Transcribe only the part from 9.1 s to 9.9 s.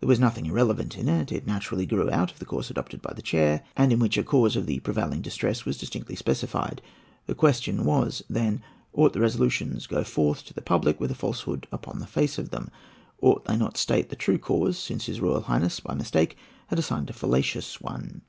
their resolutions to